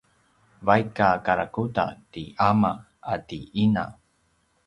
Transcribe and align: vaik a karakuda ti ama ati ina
vaik 0.67 0.95
a 1.07 1.09
karakuda 1.25 1.85
ti 2.11 2.23
ama 2.49 2.71
ati 3.13 3.39
ina 3.63 3.85